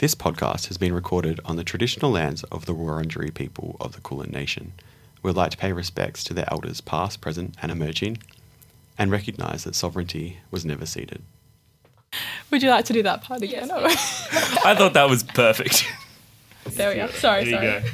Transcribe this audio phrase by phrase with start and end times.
[0.00, 4.00] This podcast has been recorded on the traditional lands of the Wurundjeri people of the
[4.00, 4.72] Kulin Nation.
[5.22, 8.18] We'd like to pay respects to their elders past, present, and emerging,
[8.98, 11.22] and recognise that sovereignty was never ceded.
[12.50, 13.70] Would you like to do that part again?
[13.70, 15.84] or- I thought that was perfect.
[16.70, 17.06] there we go.
[17.08, 17.82] Sorry, There you sorry.
[17.82, 17.88] go.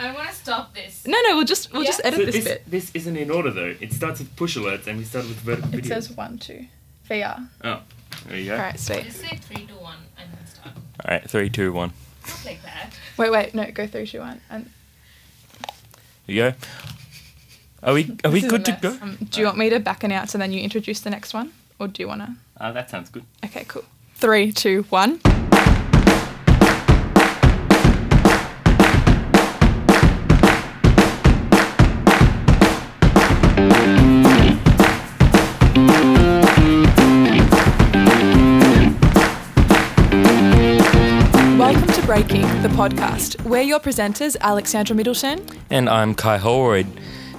[0.00, 1.04] I want to stop this.
[1.08, 1.88] No, no, we'll just we'll Yeah.
[1.90, 2.70] just edit So this, this, bit.
[2.70, 3.74] this isn't in order though.
[3.80, 5.74] It starts with push alerts and we start with ver- videos.
[5.78, 6.66] It says one, two,
[7.10, 7.48] VR.
[7.64, 7.80] Oh,
[8.28, 8.52] there you go.
[8.54, 9.02] All right, sweet.
[9.06, 10.76] Just say three, two, one, and then start.
[11.04, 11.92] All right, three, two, one.
[12.44, 12.92] Like that.
[13.16, 14.70] Wait, wait, no, go three, two, one, and
[16.26, 16.54] There you go.
[17.82, 18.98] Are we are we This is good to go?
[19.00, 21.52] Um, do you want me to back announce and then you introduce the next one,
[21.78, 22.34] or do you want to?
[22.60, 23.24] Ah, that sounds good.
[23.44, 23.84] Okay, cool.
[24.16, 25.20] Three, two, one.
[42.78, 43.44] Podcast.
[43.44, 45.44] We're your presenters, Alexandra Middleton.
[45.68, 46.86] And I'm Kai Holroyd.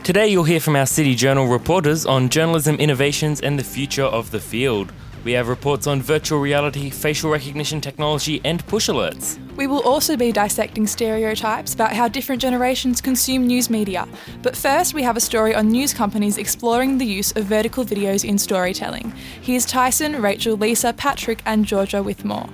[0.04, 4.32] Today you'll hear from our City Journal reporters on journalism innovations and the future of
[4.32, 4.92] the field.
[5.24, 9.40] We have reports on virtual reality, facial recognition technology, and push alerts.
[9.56, 14.10] We will also be dissecting stereotypes about how different generations consume news media.
[14.42, 18.28] But first, we have a story on news companies exploring the use of vertical videos
[18.28, 19.14] in storytelling.
[19.42, 22.50] Here's Tyson, Rachel, Lisa, Patrick, and Georgia with more.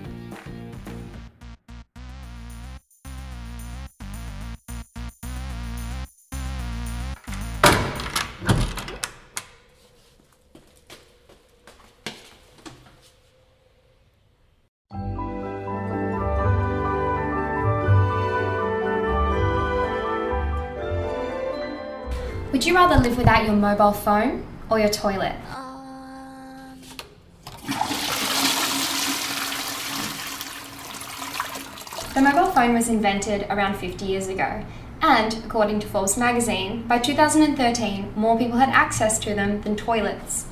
[22.56, 25.36] Would you rather live without your mobile phone or your toilet?
[25.54, 26.80] Um.
[32.14, 34.64] The mobile phone was invented around 50 years ago,
[35.02, 40.46] and according to Forbes magazine, by 2013, more people had access to them than toilets.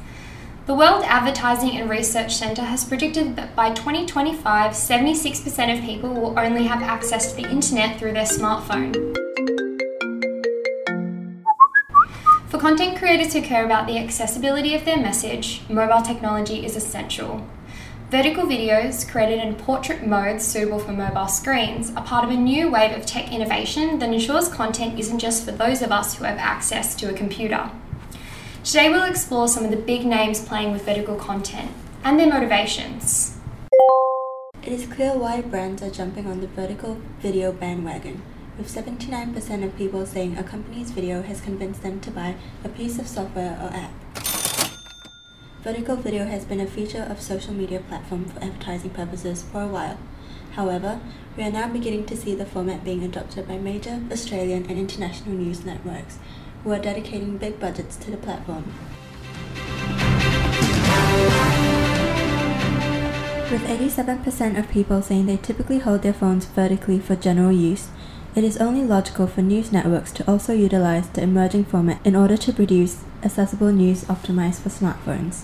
[0.66, 6.38] The World Advertising and Research Centre has predicted that by 2025, 76% of people will
[6.38, 9.22] only have access to the internet through their smartphone.
[12.63, 17.46] Content creators who care about the accessibility of their message, mobile technology is essential.
[18.09, 22.72] Vertical videos created in portrait mode suitable for mobile screens are part of a new
[22.72, 26.38] wave of tech innovation that ensures content isn't just for those of us who have
[26.38, 27.69] access to a computer.
[28.63, 31.72] Today we'll explore some of the big names playing with vertical content
[32.06, 33.38] and their motivations.
[34.63, 38.22] It is clear why brands are jumping on the vertical video bandwagon,
[38.58, 43.00] with 79% of people saying a company's video has convinced them to buy a piece
[43.00, 43.91] of software or app.
[45.64, 49.68] Vertical video has been a feature of social media platform for advertising purposes for a
[49.68, 49.97] while.
[50.52, 51.00] However,
[51.36, 55.35] we are now beginning to see the format being adopted by major Australian and international
[55.35, 56.20] news networks
[56.64, 58.66] who are dedicating big budgets to the platform.
[63.50, 67.90] With 87% of people saying they typically hold their phones vertically for general use,
[68.35, 72.35] it is only logical for news networks to also utilize the emerging format in order
[72.38, 75.44] to produce accessible news optimized for smartphones.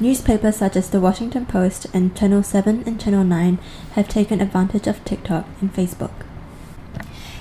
[0.00, 3.58] Newspapers such as the Washington Post and Channel 7 and Channel 9
[3.92, 6.24] have taken advantage of TikTok and Facebook.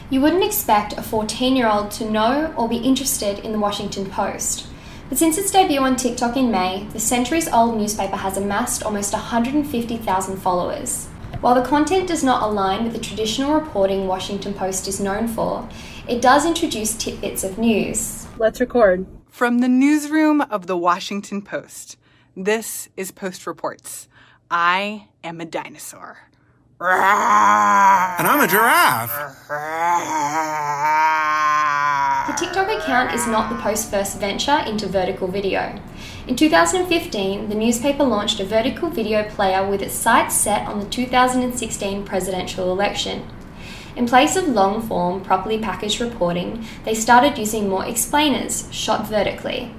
[0.10, 4.10] You wouldn't expect a 14 year old to know or be interested in the Washington
[4.10, 4.68] Post.
[5.08, 9.14] But since its debut on TikTok in May, the centuries old newspaper has amassed almost
[9.14, 11.09] 150,000 followers.
[11.42, 15.70] While the content does not align with the traditional reporting Washington Post is known for,
[16.06, 18.28] it does introduce tidbits of news.
[18.38, 19.08] Let's record.
[19.30, 21.96] From the newsroom of the Washington Post,
[22.36, 24.10] this is Post Reports.
[24.52, 26.29] I am a dinosaur.
[26.82, 29.12] And I'm a giraffe.
[32.28, 35.78] The TikTok account is not the Post's first venture into vertical video.
[36.26, 40.86] In 2015, the newspaper launched a vertical video player with its sights set on the
[40.86, 43.28] 2016 presidential election.
[43.98, 49.76] In place of long form, properly packaged reporting, they started using more explainers, shot vertically.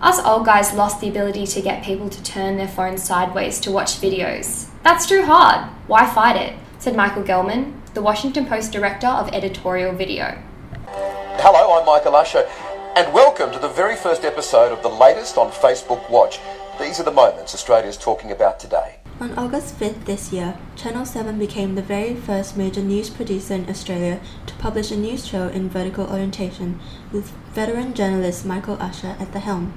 [0.00, 3.70] Us old guys lost the ability to get people to turn their phones sideways to
[3.70, 4.71] watch videos.
[4.82, 5.70] That's too hard.
[5.86, 6.56] Why fight it?
[6.80, 10.42] said Micah Gelman, the Washington Post director of editorial video.
[10.88, 12.48] Hello, I'm Michael Usher,
[12.96, 16.40] and welcome to the very first episode of the latest on Facebook Watch.
[16.80, 18.96] These are the moments Australia's talking about today.
[19.20, 23.68] On August 5th this year, Channel 7 became the very first major news producer in
[23.68, 26.80] Australia to publish a news show in vertical orientation
[27.12, 29.74] with veteran journalist Michael Usher at the helm.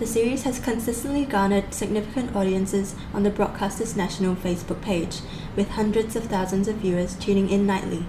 [0.00, 5.18] The series has consistently garnered significant audiences on the broadcaster's national Facebook page,
[5.54, 8.06] with hundreds of thousands of viewers tuning in nightly.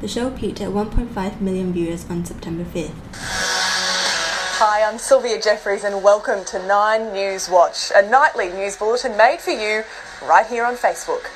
[0.00, 2.94] The show peaked at 1.5 million viewers on September 5th.
[3.12, 9.40] Hi, I'm Sylvia Jeffreys, and welcome to Nine News Watch, a nightly news bulletin made
[9.40, 9.84] for you
[10.26, 11.26] right here on Facebook.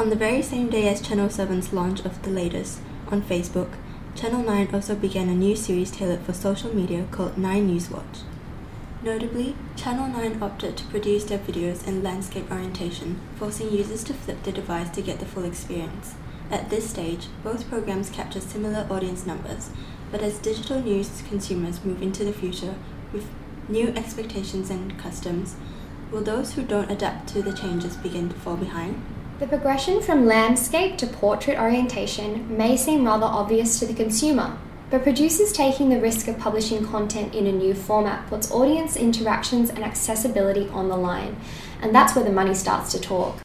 [0.00, 2.80] On the very same day as Channel 7's launch of the latest
[3.12, 3.74] on Facebook,
[4.16, 8.22] Channel 9 also began a new series tailored for social media called 9 News Watch.
[9.04, 14.40] Notably, Channel 9 opted to produce their videos in landscape orientation, forcing users to flip
[14.44, 16.14] the device to get the full experience.
[16.52, 19.70] At this stage, both programs capture similar audience numbers,
[20.12, 22.76] but as digital news consumers move into the future
[23.12, 23.26] with
[23.68, 25.56] new expectations and customs,
[26.12, 29.02] will those who don't adapt to the changes begin to fall behind?
[29.40, 34.56] The progression from landscape to portrait orientation may seem rather obvious to the consumer,
[34.92, 39.70] but producers taking the risk of publishing content in a new format puts audience interactions
[39.70, 41.34] and accessibility on the line,
[41.80, 43.38] and that's where the money starts to talk.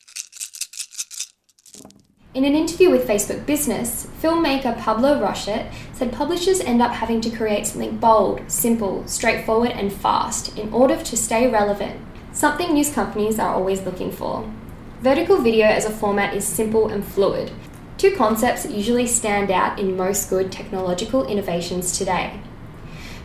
[2.33, 7.29] In an interview with Facebook Business, filmmaker Pablo Rochat said publishers end up having to
[7.29, 11.97] create something bold, simple, straightforward, and fast in order to stay relevant,
[12.33, 14.51] something news companies are always looking for.
[14.99, 17.51] Vertical video as a format is simple and fluid,
[17.97, 22.39] two concepts that usually stand out in most good technological innovations today.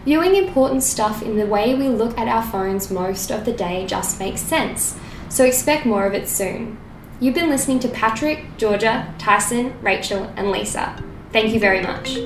[0.05, 3.87] Viewing important stuff in the way we look at our phones most of the day
[3.87, 4.99] just makes sense,
[5.29, 6.79] so expect more of it soon.
[7.21, 11.01] You've been listening to Patrick, Georgia, Tyson, Rachel, and Lisa.
[11.33, 12.19] Thank you very much.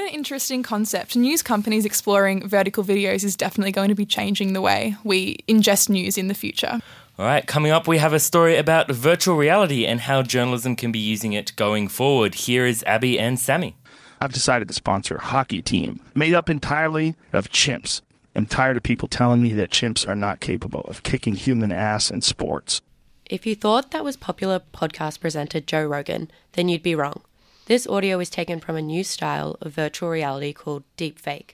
[0.00, 1.16] An interesting concept.
[1.16, 5.88] News companies exploring vertical videos is definitely going to be changing the way we ingest
[5.88, 6.80] news in the future.
[7.18, 10.90] All right, coming up, we have a story about virtual reality and how journalism can
[10.90, 12.34] be using it going forward.
[12.34, 13.76] Here is Abby and Sammy.
[14.20, 18.00] I've decided to sponsor a hockey team made up entirely of chimps.
[18.34, 22.10] I'm tired of people telling me that chimps are not capable of kicking human ass
[22.10, 22.80] in sports.
[23.26, 27.22] If you thought that was popular podcast presenter Joe Rogan, then you'd be wrong.
[27.70, 31.50] This audio is taken from a new style of virtual reality called deepfake.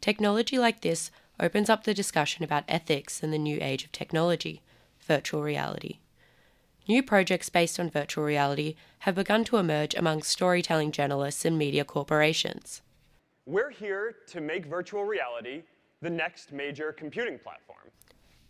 [0.00, 4.62] Technology like this opens up the discussion about ethics in the new age of technology,
[5.02, 5.98] virtual reality.
[6.88, 11.84] New projects based on virtual reality have begun to emerge among storytelling journalists and media
[11.84, 12.80] corporations.
[13.44, 15.64] We're here to make virtual reality
[16.00, 17.90] the next major computing platform.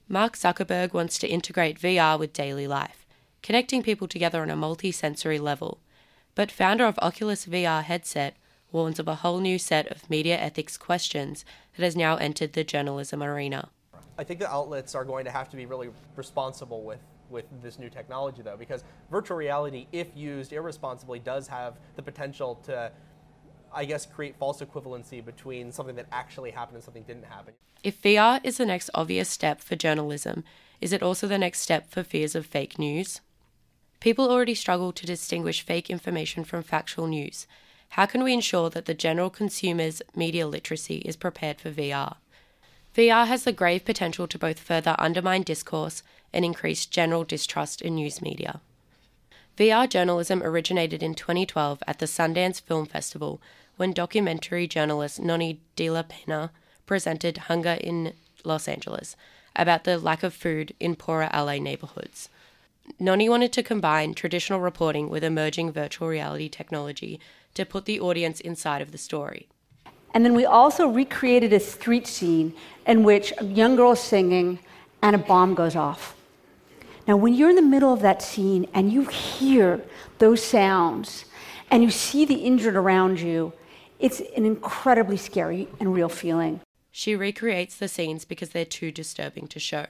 [0.09, 3.05] Mark Zuckerberg wants to integrate VR with daily life,
[3.43, 5.81] connecting people together on a multi-sensory level.
[6.41, 8.35] But founder of Oculus VR headset
[8.73, 11.45] warns of a whole new set of media ethics questions
[11.77, 13.69] that has now entered the journalism arena.
[14.17, 17.79] I think the outlets are going to have to be really responsible with with this
[17.79, 22.91] new technology though because virtual reality if used irresponsibly does have the potential to
[23.71, 27.53] I guess create false equivalency between something that actually happened and something didn't happen.
[27.85, 30.45] If VR is the next obvious step for journalism,
[30.81, 33.21] is it also the next step for fears of fake news?
[34.00, 37.47] People already struggle to distinguish fake information from factual news.
[37.91, 42.17] How can we ensure that the general consumer's media literacy is prepared for VR?
[42.97, 46.02] VR has the grave potential to both further undermine discourse
[46.32, 48.62] and increase general distrust in news media.
[49.58, 53.38] VR journalism originated in 2012 at the Sundance Film Festival
[53.76, 56.49] when documentary journalist Nonny de la Peña
[56.87, 58.14] presented Hunger in
[58.44, 59.15] Los Angeles
[59.55, 62.31] about the lack of food in poorer LA neighborhoods.
[62.99, 67.20] Nonny wanted to combine traditional reporting with emerging virtual reality technology
[67.55, 69.49] to put the audience inside of the story.
[70.13, 72.55] And then we also recreated a street scene
[72.87, 74.59] in which a young girl is singing
[75.03, 76.17] and a bomb goes off.
[77.06, 79.81] Now, when you're in the middle of that scene and you hear
[80.19, 81.25] those sounds
[81.70, 83.53] and you see the injured around you,
[83.99, 86.61] it's an incredibly scary and real feeling.
[86.91, 89.87] She recreates the scenes because they're too disturbing to show.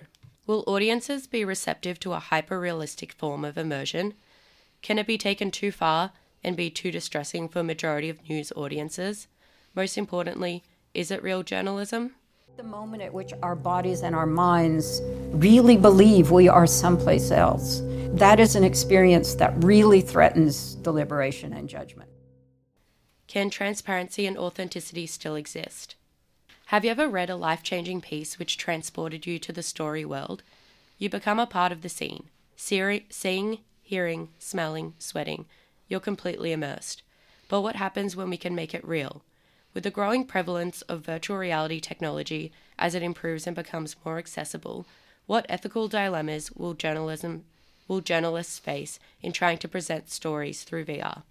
[0.51, 4.15] Will audiences be receptive to a hyper realistic form of immersion?
[4.83, 6.11] Can it be taken too far
[6.43, 9.29] and be too distressing for a majority of news audiences?
[9.77, 12.17] Most importantly, is it real journalism?
[12.57, 17.81] The moment at which our bodies and our minds really believe we are someplace else,
[18.15, 22.11] that is an experience that really threatens deliberation and judgment.
[23.29, 25.95] Can transparency and authenticity still exist?
[26.71, 30.45] Have you ever read a life changing piece which transported you to the story world?
[30.99, 35.47] You become a part of the scene, seeing, hearing, smelling, sweating.
[35.89, 37.03] You're completely immersed.
[37.49, 39.23] But what happens when we can make it real?
[39.75, 44.87] With the growing prevalence of virtual reality technology as it improves and becomes more accessible,
[45.27, 47.47] what ethical dilemmas will journalism
[47.89, 51.25] will journalists face in trying to present stories through VR?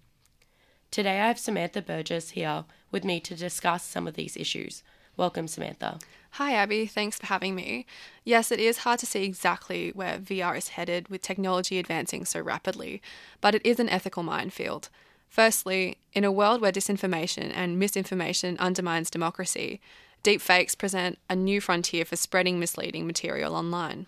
[0.90, 4.82] Today I have Samantha Burgess here with me to discuss some of these issues.
[5.20, 5.98] Welcome, Samantha.
[6.30, 6.86] Hi, Abby.
[6.86, 7.84] Thanks for having me.
[8.24, 12.40] Yes, it is hard to see exactly where VR is headed with technology advancing so
[12.40, 13.02] rapidly,
[13.42, 14.88] but it is an ethical minefield.
[15.28, 19.82] Firstly, in a world where disinformation and misinformation undermines democracy,
[20.24, 24.06] deepfakes present a new frontier for spreading misleading material online.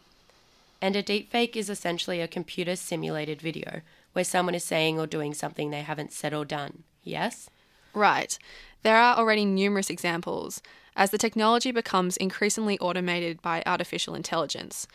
[0.80, 3.82] And a deepfake is essentially a computer simulated video
[4.14, 6.84] where someone is saying or doing something they haven't said or done.
[7.04, 7.50] Yes?
[7.92, 8.38] Right.
[8.82, 10.62] There are already numerous examples
[10.96, 14.86] as the technology becomes increasingly automated by artificial intelligence.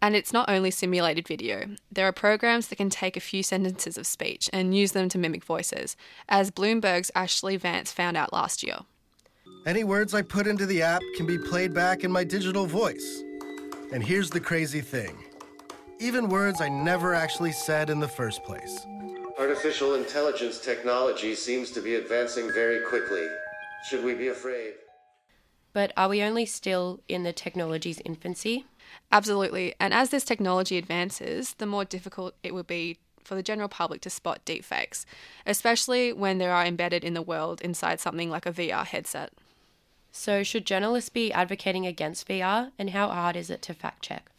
[0.00, 3.96] And it's not only simulated video, there are programs that can take a few sentences
[3.96, 5.96] of speech and use them to mimic voices,
[6.28, 8.80] as Bloomberg's Ashlee Vance found out last year.
[9.66, 13.22] Any words I put into the app can be played back in my digital voice.
[13.92, 15.16] And here's the crazy thing
[16.00, 18.84] even words I never actually said in the first place.
[19.38, 23.26] Artificial intelligence technology seems to be advancing very quickly.
[23.88, 24.74] Should we be afraid?
[25.74, 28.64] But are we only still in the technology's infancy?
[29.12, 29.74] Absolutely.
[29.78, 34.00] And as this technology advances, the more difficult it will be for the general public
[34.02, 35.04] to spot deepfakes,
[35.46, 39.32] especially when they are embedded in the world inside something like a VR headset.
[40.12, 44.30] So, should journalists be advocating against VR, and how hard is it to fact check?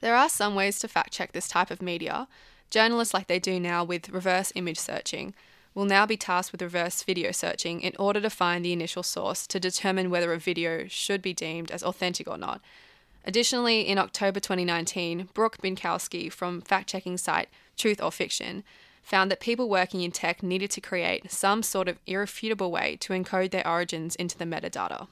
[0.00, 2.28] There are some ways to fact check this type of media.
[2.70, 5.34] Journalists, like they do now with reverse image searching,
[5.74, 9.46] will now be tasked with reverse video searching in order to find the initial source
[9.46, 12.60] to determine whether a video should be deemed as authentic or not.
[13.24, 18.64] Additionally, in October 2019, Brooke Binkowski from fact checking site Truth or Fiction
[19.02, 23.12] found that people working in tech needed to create some sort of irrefutable way to
[23.12, 25.08] encode their origins into the metadata.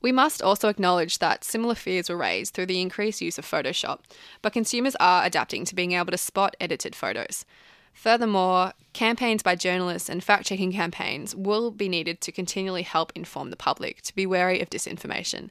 [0.00, 4.00] We must also acknowledge that similar fears were raised through the increased use of Photoshop,
[4.40, 7.44] but consumers are adapting to being able to spot edited photos.
[7.92, 13.50] Furthermore, campaigns by journalists and fact checking campaigns will be needed to continually help inform
[13.50, 15.50] the public to be wary of disinformation.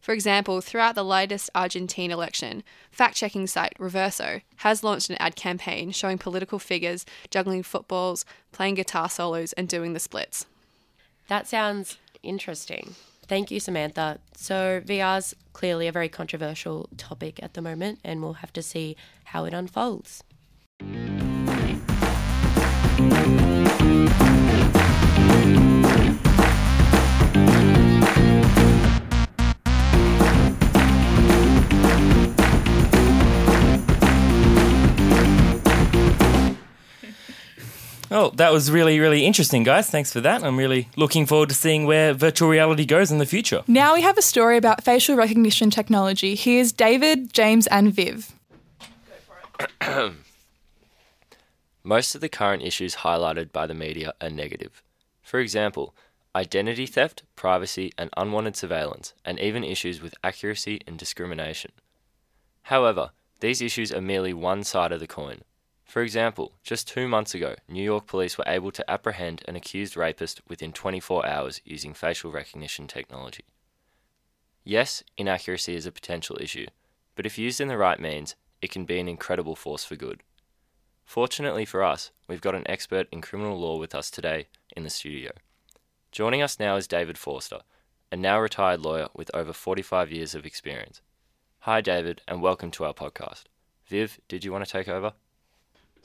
[0.00, 2.62] For example, throughout the latest Argentine election,
[2.92, 8.76] fact checking site Reverso has launched an ad campaign showing political figures juggling footballs, playing
[8.76, 10.46] guitar solos, and doing the splits.
[11.28, 12.94] That sounds interesting.
[13.26, 14.20] Thank you, Samantha.
[14.36, 18.96] So, VR's clearly a very controversial topic at the moment, and we'll have to see
[19.24, 20.22] how it unfolds.
[38.18, 39.90] Oh, that was really, really interesting, guys.
[39.90, 40.42] Thanks for that.
[40.42, 43.62] I'm really looking forward to seeing where virtual reality goes in the future.
[43.66, 46.34] Now we have a story about facial recognition technology.
[46.34, 48.32] Here's David, James, and Viv.
[51.84, 54.82] Most of the current issues highlighted by the media are negative.
[55.22, 55.94] For example,
[56.34, 61.72] identity theft, privacy, and unwanted surveillance, and even issues with accuracy and discrimination.
[62.62, 65.42] However, these issues are merely one side of the coin.
[65.86, 69.96] For example, just two months ago, New York police were able to apprehend an accused
[69.96, 73.44] rapist within 24 hours using facial recognition technology.
[74.64, 76.66] Yes, inaccuracy is a potential issue,
[77.14, 80.24] but if used in the right means, it can be an incredible force for good.
[81.04, 84.90] Fortunately for us, we've got an expert in criminal law with us today in the
[84.90, 85.30] studio.
[86.10, 87.60] Joining us now is David Forster,
[88.10, 91.00] a now retired lawyer with over 45 years of experience.
[91.60, 93.44] Hi, David, and welcome to our podcast.
[93.86, 95.12] Viv, did you want to take over?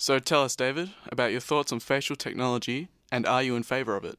[0.01, 3.95] So tell us, David, about your thoughts on facial technology and are you in favour
[3.95, 4.17] of it?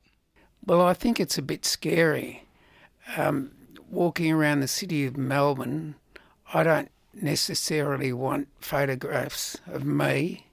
[0.65, 2.45] Well, I think it's a bit scary.
[3.17, 3.51] Um,
[3.91, 5.97] walking around the city of Melbourne,
[6.55, 10.47] I don't necessarily want photographs of me.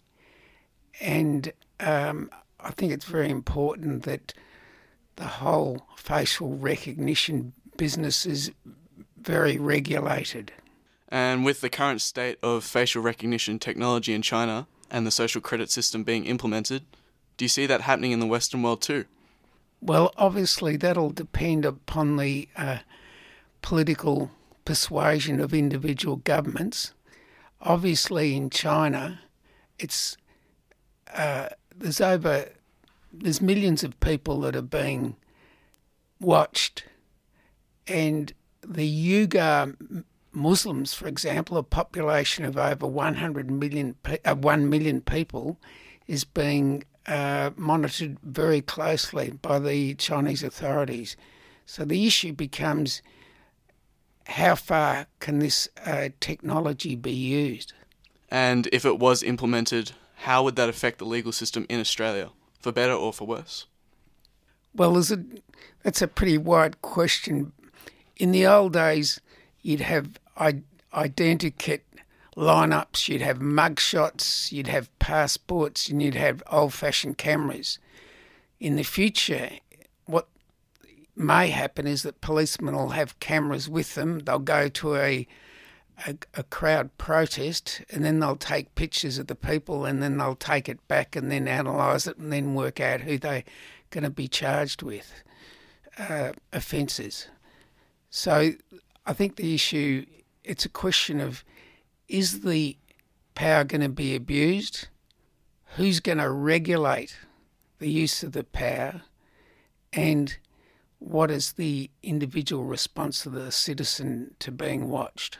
[1.00, 4.33] And um, I think it's very important that
[5.17, 8.51] the whole facial recognition business is
[9.21, 10.53] very regulated.
[11.07, 15.72] And with the current state of facial recognition technology in China, and the social credit
[15.72, 16.84] system being implemented,
[17.38, 19.05] do you see that happening in the Western world too?
[19.81, 22.79] Well, obviously, that'll depend upon the uh,
[23.62, 24.31] political
[24.65, 26.93] persuasion of individual governments.
[27.62, 29.22] Obviously, in China,
[29.77, 30.17] it's
[31.13, 32.50] uh, there's over
[33.12, 35.15] there's millions of people that are being
[36.19, 36.84] watched,
[37.88, 43.95] and the Uyghur Muslims, for example, a population of over 100 million,
[44.25, 45.59] uh, 1 million people,
[46.07, 51.17] is being uh, monitored very closely by the Chinese authorities.
[51.65, 53.01] So the issue becomes
[54.27, 57.74] how far can this uh, technology be used?
[58.29, 62.29] And if it was implemented, how would that affect the legal system in Australia?
[62.59, 63.65] for better or for worse?
[64.75, 65.17] Well, a,
[65.83, 67.51] that's a pretty wide question.
[68.17, 69.19] In the old days,
[69.61, 70.19] you'd have
[70.93, 71.81] identikit
[72.35, 77.79] lineups, you'd have mugshots, you'd have passports, and you'd have old fashioned cameras.
[78.59, 79.49] In the future,
[80.05, 80.27] what
[81.15, 84.19] may happen is that policemen will have cameras with them.
[84.19, 85.27] They'll go to a,
[86.07, 90.35] a, a crowd protest and then they'll take pictures of the people and then they'll
[90.35, 93.43] take it back and then analyse it and then work out who they're
[93.89, 95.23] going to be charged with
[95.97, 97.27] uh, offences.
[98.09, 98.53] So
[99.09, 100.05] I think the issue
[100.43, 101.43] it's a question of
[102.07, 102.77] is the
[103.33, 104.87] power going to be abused?
[105.77, 107.17] Who's going to regulate
[107.79, 109.01] the use of the power?
[109.91, 110.37] And
[110.99, 115.39] what is the individual response of the citizen to being watched?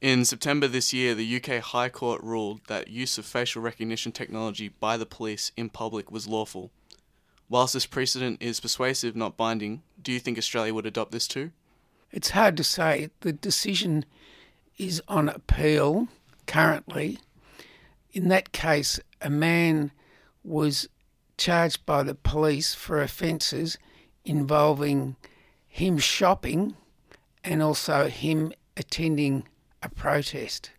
[0.00, 4.68] In September this year, the UK High Court ruled that use of facial recognition technology
[4.68, 6.70] by the police in public was lawful.
[7.46, 11.50] Whilst this precedent is persuasive, not binding, do you think Australia would adopt this too?
[12.12, 13.10] It's hard to say.
[13.20, 14.04] The decision
[14.78, 16.08] is on appeal
[16.46, 17.18] currently.
[18.12, 19.92] In that case, a man
[20.42, 20.88] was
[21.36, 23.78] charged by the police for offences
[24.24, 25.16] involving
[25.68, 26.74] him shopping
[27.44, 29.46] and also him attending
[29.82, 30.70] a protest.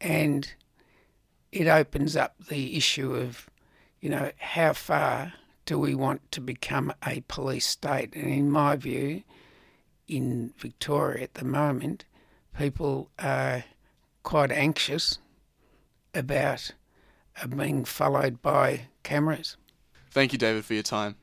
[0.00, 0.52] And
[1.50, 3.48] it opens up the issue of,
[4.00, 5.32] you know, how far
[5.66, 8.14] do we want to become a police state?
[8.14, 9.22] And in my view,
[10.08, 12.04] in Victoria at the moment,
[12.56, 13.64] people are
[14.22, 15.18] quite anxious
[16.14, 16.72] about
[17.40, 19.56] uh, being followed by cameras.
[20.10, 21.16] Thank you, David, for your time.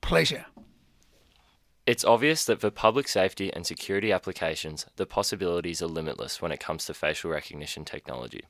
[0.00, 0.46] Pleasure.
[1.86, 6.60] It's obvious that for public safety and security applications, the possibilities are limitless when it
[6.60, 8.44] comes to facial recognition technology.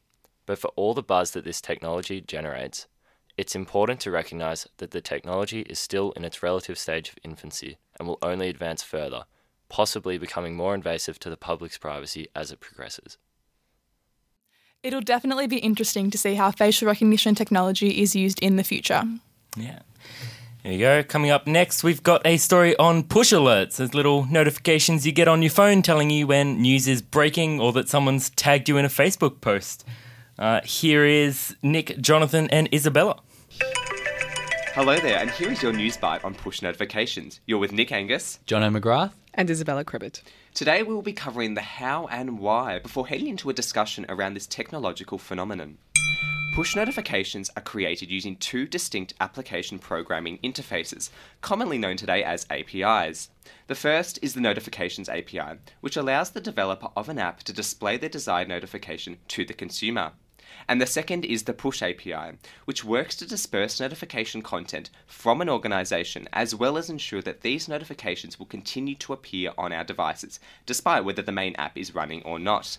[0.47, 2.87] But for all the buzz that this technology generates,
[3.37, 7.79] it's important to recognise that the technology is still in its relative stage of infancy
[7.99, 9.25] and will only advance further
[9.69, 13.19] possibly becoming more invasive to the public's privacy as it progresses.
[14.83, 19.03] It'll definitely be interesting to see how facial recognition technology is used in the future.
[19.57, 19.81] Yeah.
[20.63, 21.03] There you go.
[21.03, 23.77] Coming up next, we've got a story on push alerts.
[23.77, 27.73] Those little notifications you get on your phone telling you when news is breaking or
[27.73, 29.87] that someone's tagged you in a Facebook post.
[30.39, 33.21] Uh, here is Nick, Jonathan, and Isabella.
[34.75, 37.41] Hello there, and here is your news bite on push notifications.
[37.47, 40.23] You're with Nick Angus, Jono McGrath, and Isabella Cribbett.
[40.55, 44.35] Today we will be covering the how and why before heading into a discussion around
[44.35, 45.79] this technological phenomenon.
[46.55, 53.29] Push notifications are created using two distinct application programming interfaces, commonly known today as APIs.
[53.67, 57.97] The first is the Notifications API, which allows the developer of an app to display
[57.97, 60.13] their desired notification to the consumer.
[60.69, 65.49] And the second is the Push API, which works to disperse notification content from an
[65.49, 70.41] organization as well as ensure that these notifications will continue to appear on our devices,
[70.67, 72.79] despite whether the main app is running or not.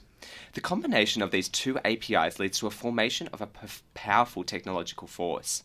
[0.53, 3.49] The combination of these two APIs leads to a formation of a
[3.93, 5.63] powerful technological force.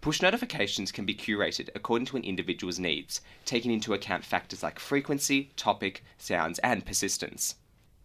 [0.00, 4.80] Push notifications can be curated according to an individual's needs, taking into account factors like
[4.80, 7.54] frequency, topic, sounds, and persistence.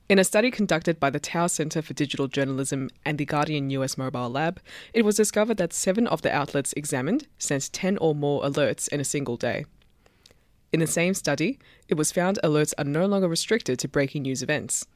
[0.10, 3.98] In a study conducted by the Tow Center for Digital Journalism and the Guardian US
[3.98, 4.62] Mobile Lab,
[4.94, 9.02] it was discovered that seven of the outlets examined sent 10 or more alerts in
[9.02, 9.66] a single day.
[10.72, 14.42] In the same study, it was found alerts are no longer restricted to breaking news
[14.42, 14.88] events.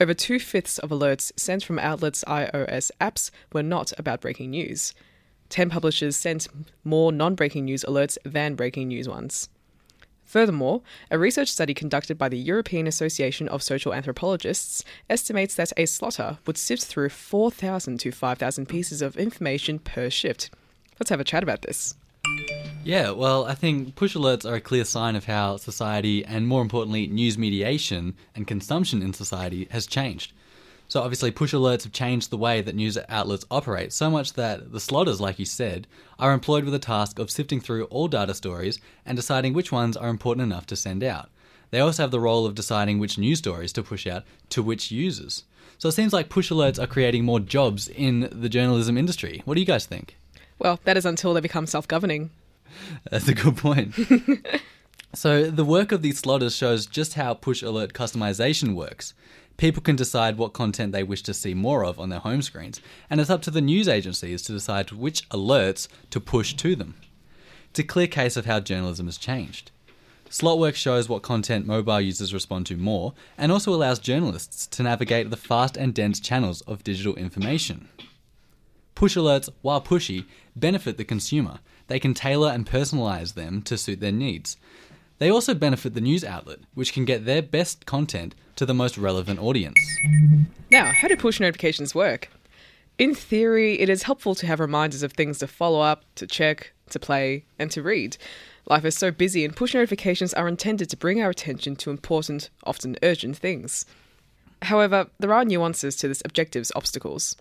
[0.00, 4.94] Over two fifths of alerts sent from outlets' iOS apps were not about breaking news.
[5.50, 6.48] 10 publishers sent
[6.82, 9.50] more non breaking news alerts than breaking news ones.
[10.26, 15.84] Furthermore, a research study conducted by the European Association of Social Anthropologists estimates that a
[15.84, 20.50] slotter would sift through 4,000 to 5,000 pieces of information per shift.
[20.98, 21.94] Let's have a chat about this.
[22.82, 26.62] Yeah, well, I think push alerts are a clear sign of how society, and more
[26.62, 30.32] importantly, news mediation and consumption in society, has changed.
[30.88, 34.72] So obviously, push alerts have changed the way that news outlets operate so much that
[34.72, 35.86] the slotters, like you said,
[36.18, 39.96] are employed with the task of sifting through all data stories and deciding which ones
[39.96, 41.30] are important enough to send out.
[41.70, 44.92] They also have the role of deciding which news stories to push out to which
[44.92, 45.44] users.
[45.78, 49.42] So it seems like push alerts are creating more jobs in the journalism industry.
[49.44, 50.16] What do you guys think?
[50.58, 52.30] Well, that is until they become self governing.
[53.10, 53.94] That's a good point.
[55.14, 59.12] so, the work of these slotters shows just how push alert customization works
[59.56, 62.80] people can decide what content they wish to see more of on their home screens,
[63.08, 66.94] and it's up to the news agencies to decide which alerts to push to them.
[67.70, 69.70] It's a clear case of how journalism has changed.
[70.30, 75.30] Slotwork shows what content mobile users respond to more and also allows journalists to navigate
[75.30, 77.88] the fast and dense channels of digital information.
[78.94, 80.24] Push alerts, while pushy,
[80.56, 81.60] benefit the consumer.
[81.86, 84.56] They can tailor and personalize them to suit their needs.
[85.18, 88.98] They also benefit the news outlet, which can get their best content to the most
[88.98, 89.78] relevant audience.
[90.70, 92.30] Now, how do push notifications work?
[92.98, 96.72] In theory, it is helpful to have reminders of things to follow up, to check,
[96.90, 98.16] to play, and to read.
[98.68, 102.50] Life is so busy, and push notifications are intended to bring our attention to important,
[102.64, 103.86] often urgent things.
[104.62, 107.36] However, there are nuances to this objective's obstacles.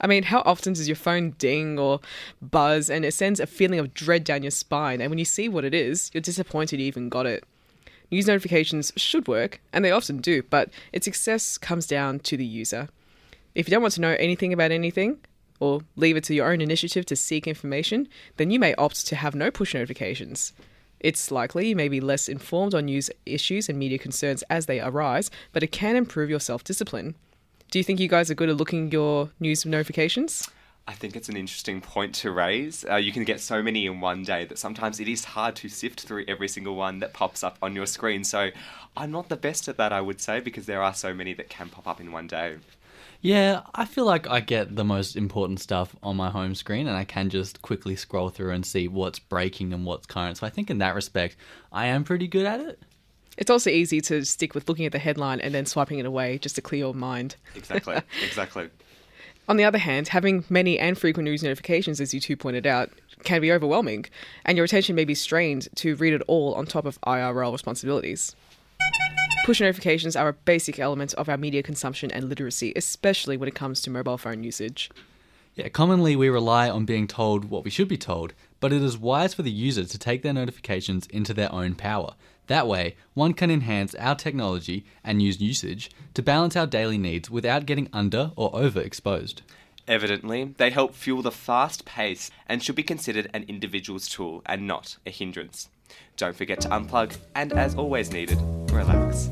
[0.00, 2.00] I mean, how often does your phone ding or
[2.40, 5.48] buzz and it sends a feeling of dread down your spine, and when you see
[5.48, 7.44] what it is, you're disappointed you even got it?
[8.10, 12.44] News notifications should work, and they often do, but its success comes down to the
[12.44, 12.88] user.
[13.54, 15.18] If you don't want to know anything about anything,
[15.60, 19.16] or leave it to your own initiative to seek information, then you may opt to
[19.16, 20.52] have no push notifications.
[20.98, 24.80] It's likely you may be less informed on news issues and media concerns as they
[24.80, 27.14] arise, but it can improve your self discipline.
[27.70, 30.50] Do you think you guys are good at looking your news notifications?
[30.88, 32.84] I think it's an interesting point to raise.
[32.84, 35.68] Uh, you can get so many in one day that sometimes it is hard to
[35.68, 38.24] sift through every single one that pops up on your screen.
[38.24, 38.50] So
[38.96, 41.48] I'm not the best at that, I would say, because there are so many that
[41.48, 42.56] can pop up in one day.
[43.20, 46.96] Yeah, I feel like I get the most important stuff on my home screen and
[46.96, 50.38] I can just quickly scroll through and see what's breaking and what's current.
[50.38, 51.36] So I think in that respect,
[51.70, 52.82] I am pretty good at it.
[53.38, 56.38] It's also easy to stick with looking at the headline and then swiping it away
[56.38, 57.36] just to clear your mind.
[57.54, 58.68] Exactly, exactly.
[59.48, 62.90] On the other hand, having many and frequent news notifications, as you two pointed out,
[63.24, 64.06] can be overwhelming,
[64.44, 68.36] and your attention may be strained to read it all on top of IRL responsibilities.
[69.44, 73.54] Push notifications are a basic element of our media consumption and literacy, especially when it
[73.54, 74.90] comes to mobile phone usage.
[75.54, 78.96] Yeah, commonly we rely on being told what we should be told, but it is
[78.96, 82.14] wise for the user to take their notifications into their own power.
[82.50, 87.30] That way, one can enhance our technology and use usage to balance our daily needs
[87.30, 89.42] without getting under or overexposed.
[89.86, 94.66] Evidently, they help fuel the fast pace and should be considered an individual's tool and
[94.66, 95.68] not a hindrance.
[96.16, 98.38] Don't forget to unplug and, as always needed,
[98.72, 99.30] relax.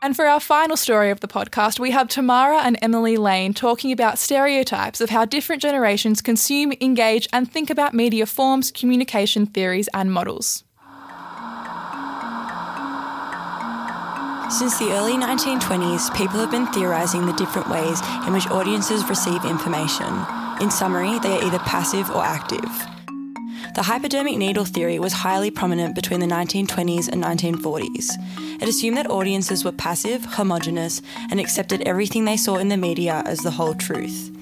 [0.00, 3.90] And for our final story of the podcast, we have Tamara and Emily Lane talking
[3.90, 9.88] about stereotypes of how different generations consume, engage, and think about media forms, communication theories,
[9.92, 10.62] and models.
[14.50, 19.44] Since the early 1920s, people have been theorising the different ways in which audiences receive
[19.44, 20.24] information.
[20.60, 22.97] In summary, they are either passive or active.
[23.78, 28.10] The hypodermic needle theory was highly prominent between the 1920s and 1940s.
[28.60, 33.22] It assumed that audiences were passive, homogenous, and accepted everything they saw in the media
[33.24, 34.32] as the whole truth.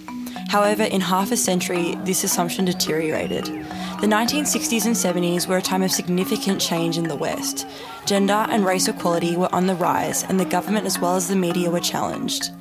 [0.48, 3.44] However, in half a century, this assumption deteriorated.
[3.44, 7.66] The 1960s and 70s were a time of significant change in the West.
[8.06, 11.36] Gender and race equality were on the rise, and the government as well as the
[11.36, 12.52] media were challenged.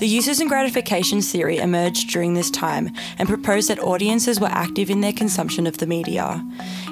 [0.00, 4.88] The uses and gratifications theory emerged during this time and proposed that audiences were active
[4.88, 6.42] in their consumption of the media.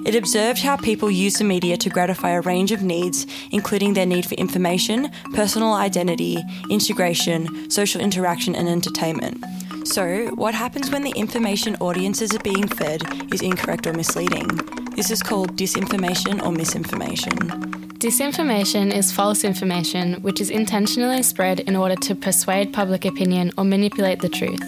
[0.05, 4.05] It observed how people use the media to gratify a range of needs, including their
[4.05, 6.37] need for information, personal identity,
[6.69, 9.43] integration, social interaction, and entertainment.
[9.85, 13.01] So, what happens when the information audiences are being fed
[13.33, 14.49] is incorrect or misleading?
[14.97, 17.78] This is called disinformation or misinformation.
[17.99, 23.65] Disinformation is false information which is intentionally spread in order to persuade public opinion or
[23.65, 24.63] manipulate the truth.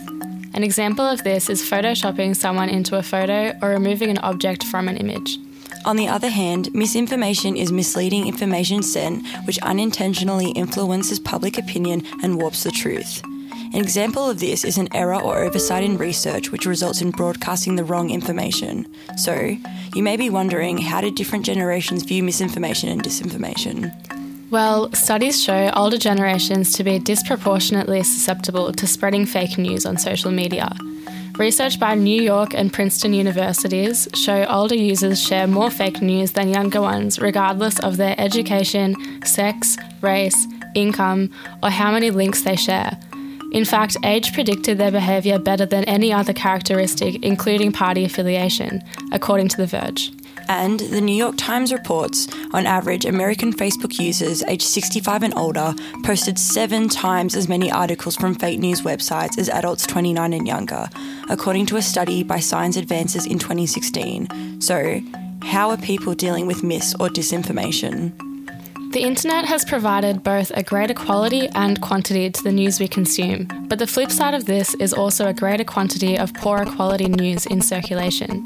[0.53, 4.89] An example of this is photoshopping someone into a photo or removing an object from
[4.89, 5.39] an image.
[5.85, 12.37] On the other hand, misinformation is misleading information sent which unintentionally influences public opinion and
[12.37, 13.23] warps the truth.
[13.73, 17.77] An example of this is an error or oversight in research which results in broadcasting
[17.77, 18.93] the wrong information.
[19.17, 19.57] So,
[19.95, 23.93] you may be wondering how do different generations view misinformation and disinformation?
[24.51, 30.31] Well, studies show older generations to be disproportionately susceptible to spreading fake news on social
[30.31, 30.73] media.
[31.39, 36.49] Research by New York and Princeton universities show older users share more fake news than
[36.49, 41.31] younger ones, regardless of their education, sex, race, income,
[41.63, 42.99] or how many links they share.
[43.53, 49.49] In fact, age predicted their behaviour better than any other characteristic, including party affiliation, according
[49.49, 50.13] to The Verge.
[50.49, 55.75] And the New York Times reports, on average, American Facebook users aged 65 and older
[56.05, 60.89] posted seven times as many articles from fake news websites as adults 29 and younger,
[61.29, 64.61] according to a study by Science Advances in 2016.
[64.61, 65.01] So,
[65.43, 68.30] how are people dealing with mis or disinformation?
[68.91, 73.47] The internet has provided both a greater quality and quantity to the news we consume,
[73.69, 77.47] but the flip side of this is also a greater quantity of poorer quality news
[77.47, 78.45] in circulation.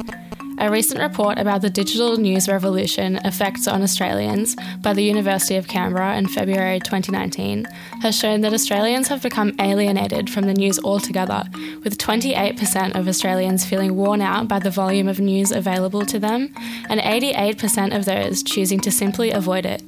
[0.59, 5.66] A recent report about the digital news revolution effects on Australians by the University of
[5.66, 7.64] Canberra in February 2019
[8.02, 11.44] has shown that Australians have become alienated from the news altogether,
[11.83, 16.52] with 28% of Australians feeling worn out by the volume of news available to them,
[16.90, 19.83] and 88% of those choosing to simply avoid it.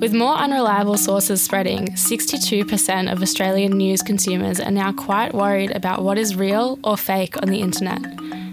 [0.00, 6.02] With more unreliable sources spreading, 62% of Australian news consumers are now quite worried about
[6.02, 8.00] what is real or fake on the internet.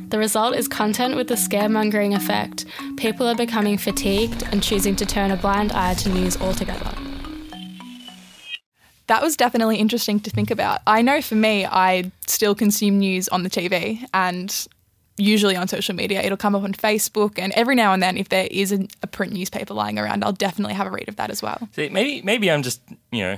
[0.10, 2.66] The result is content with the scaremongering effect.
[2.98, 6.92] People are becoming fatigued and choosing to turn a blind eye to news altogether.
[9.08, 10.82] That was definitely interesting to think about.
[10.86, 14.68] I know for me, I still consume news on the TV and
[15.18, 16.22] usually on social media.
[16.22, 19.08] It'll come up on Facebook, and every now and then, if there is a, a
[19.08, 21.68] print newspaper lying around, I'll definitely have a read of that as well.
[21.74, 23.38] See, maybe maybe I'm just you know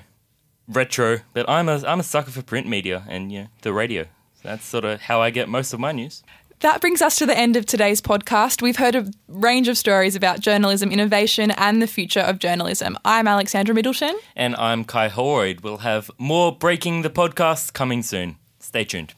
[0.68, 4.06] retro, but I'm a I'm a sucker for print media and you know the radio.
[4.44, 6.24] That's sort of how I get most of my news.
[6.62, 8.62] That brings us to the end of today's podcast.
[8.62, 12.98] We've heard a range of stories about journalism innovation and the future of journalism.
[13.06, 14.18] I'm Alexandra Middleton.
[14.36, 15.62] And I'm Kai Holroyd.
[15.62, 18.36] We'll have more Breaking the Podcasts coming soon.
[18.60, 19.14] Stay tuned.